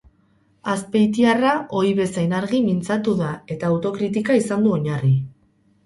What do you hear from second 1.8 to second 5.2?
ohi bezain argi mintzatu da eta autokritika izan du oinarri.